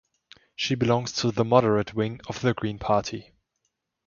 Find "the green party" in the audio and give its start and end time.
2.41-3.33